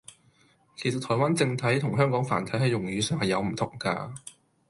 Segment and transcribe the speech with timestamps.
[0.75, 4.11] 其實「台灣正體」同「香港繁體」係用語上係有唔同架